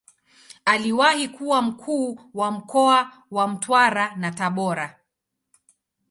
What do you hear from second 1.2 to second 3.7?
kuwa Mkuu wa mkoa wa